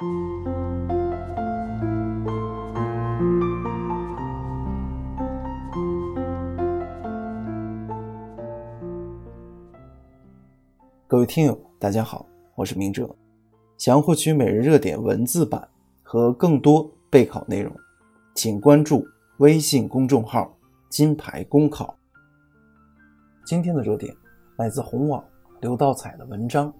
[0.00, 0.06] 各
[11.18, 12.24] 位听友，大家好，
[12.54, 13.14] 我是明哲。
[13.76, 15.68] 想要获取每日热点文字版
[16.02, 17.70] 和更多备考内容，
[18.34, 19.06] 请关注
[19.36, 20.50] 微信公众号
[20.88, 21.94] “金牌公考”。
[23.44, 24.16] 今天的热点
[24.56, 25.22] 来自红网
[25.60, 26.72] 刘道彩的文章：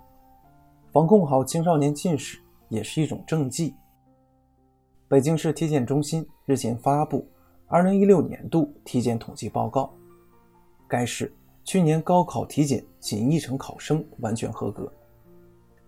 [0.91, 2.41] 防控好青少年近视
[2.71, 3.75] 也是一种政绩。
[5.07, 7.29] 北京市体检中心日前发布
[7.69, 9.93] 2016年度体检统计报告，
[10.89, 11.31] 该市。
[11.63, 14.91] 去年高考体检仅一成考生完全合格，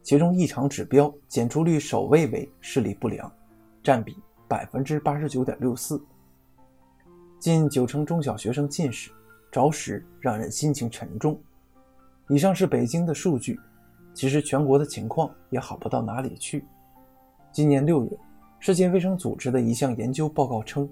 [0.03, 3.33] 其中异常指标检出率首位为视力不良，
[3.83, 4.15] 占比
[4.47, 6.01] 百分之八十九点六四。
[7.41, 9.11] 近九成中小学生近视，
[9.51, 11.41] 着实让人心情沉重。
[12.29, 13.59] 以上是北京的数据，
[14.15, 16.65] 其实全国的情况也好不到哪里去。
[17.52, 18.11] 今年六月，
[18.61, 20.89] 世界卫生组织的一项研究报告称，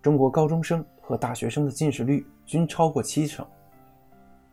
[0.00, 3.46] 中国高中生和大学生的近视率均超过七成。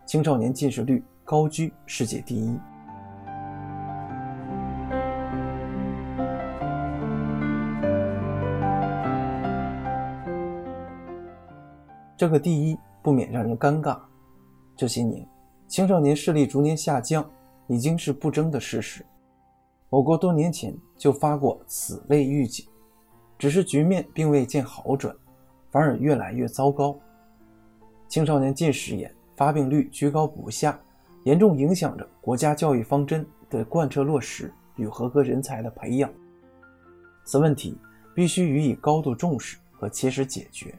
[0.06, 2.60] 青少年近视率高居世界第一。
[12.18, 13.98] 这个第一不免让人尴尬。
[14.76, 15.26] 这些年，
[15.70, 17.26] 青少年视力逐年下降
[17.68, 19.06] 已经是不争的事实。
[19.90, 22.66] 我国多年前就发过此类预警，
[23.38, 25.16] 只是局面并未见好转，
[25.70, 26.98] 反而越来越糟糕。
[28.08, 29.14] 青少年近视眼。
[29.38, 30.80] 发病率居高不下，
[31.24, 36.12] 严重影响着国家教育方针的贯彻落实与合格人才的培养。
[37.24, 37.78] 此问题
[38.16, 40.74] 必须予以高度重视和切实解决。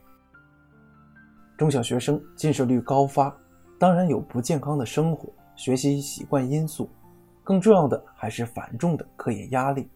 [1.56, 3.32] 中小学生近视率高发，
[3.78, 6.90] 当然有不健康的生活、学习习惯因素，
[7.48, 9.88] 更重要的还是繁重的科研压力。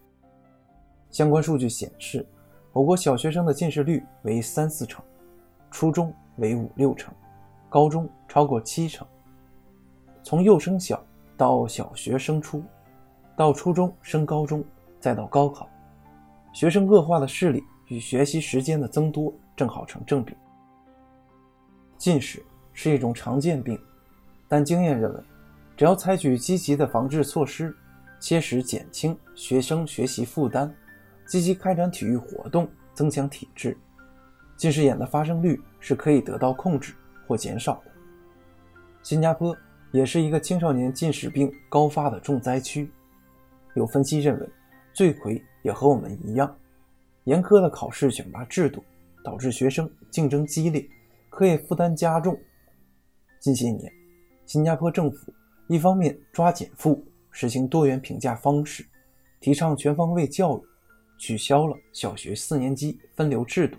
[1.11, 2.27] 相关数据显示，
[2.71, 5.05] 我国小学生的近视率为三四成，
[5.69, 7.13] 初中为五六成。
[7.69, 9.05] 高中超过七成，
[10.23, 10.99] 从幼升小
[11.37, 12.63] 到小学升初，
[13.37, 14.65] 到初中升高中，
[14.99, 15.69] 再到高考，
[16.53, 20.35] 学生恶化的视力与学习时间的增多正好成正比。
[21.99, 22.43] 近视
[22.73, 23.79] 是一种常见病，
[24.47, 25.19] 但经验认为，
[25.75, 27.75] 只要采取积极的防治措施，
[28.19, 30.71] 切实减轻学生学习负担，
[31.27, 33.77] 积极开展体育活动，增强体质，
[34.57, 36.93] 近视眼的发生率是可以得到控制。
[37.25, 37.91] 或减少的。
[39.01, 39.55] 新加坡
[39.93, 42.91] 也是一个青少年近视病高发的重灾区。
[43.75, 44.49] 有分析认为，
[44.93, 46.53] 罪魁也和我们一样，
[47.23, 48.83] 严苛的考试选拔制度
[49.23, 50.85] 导致学生竞争激烈，
[51.29, 52.37] 课业负担加重。
[53.39, 53.89] 近些年，
[54.45, 55.33] 新加坡政府
[55.73, 58.85] 一方面抓减负，实行多元评价方式，
[59.39, 60.61] 提倡全方位教育，
[61.17, 63.75] 取消了小学四年级分流制度；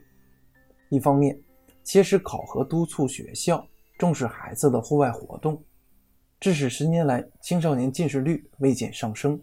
[0.88, 1.40] 一方面，
[1.84, 3.64] 切实考核督促学校
[3.96, 5.62] 重视孩子的户外活动，
[6.40, 9.40] 致使十年来青少年近视率未见上升。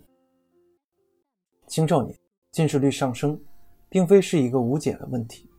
[1.68, 2.14] 青少年
[2.52, 3.42] 近视率上升，
[3.88, 5.50] 并非是一个无解的问题，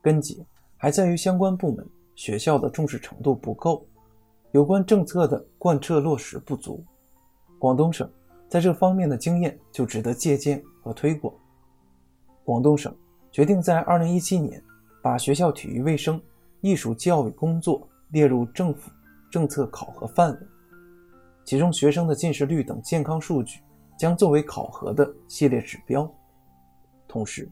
[0.00, 0.34] 根结
[0.78, 3.86] 还在于相关部门、学校的重视程度不够，
[4.58, 6.84] 有关政策的贯彻落实不足。
[7.60, 8.10] 广东省
[8.48, 11.32] 在这方面的经验就值得借鉴和推广。
[12.42, 12.92] 广东省
[13.30, 14.60] 决定在2017年。
[15.00, 16.20] 把学校体育卫生、
[16.60, 18.90] 艺术教育工作列入政府
[19.30, 20.38] 政策考核范围，
[21.44, 23.60] 其中学生的近视率等健康数据
[23.96, 26.12] 将作为考核的系列指标。
[27.06, 27.48] 同时，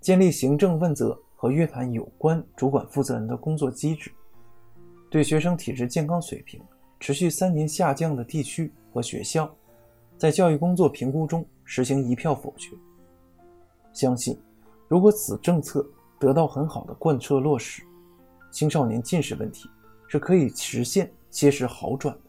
[0.00, 4.10] 建立行政问责和约谈有关主管负责人的工作机制，
[5.10, 6.60] 对学生体质健康水平
[7.00, 9.50] 持续三年下降的地区和学校，
[10.18, 12.70] 在教育工作评估中实行一票否决。
[13.92, 14.38] 相信，
[14.86, 15.86] 如果此政策，
[16.18, 17.82] 得到很好的贯彻落实，
[18.50, 19.68] 青少年近视问题
[20.08, 22.27] 是可以实现切实好转的。